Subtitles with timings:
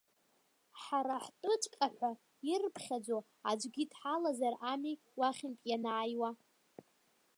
[0.81, 2.11] Ҳара ҳтәыҵәҟьаҳәа
[2.49, 3.17] ирԥхьаӡо
[3.49, 6.31] аӡәгьы дҳалазар ами уахьынтә ианааиуа.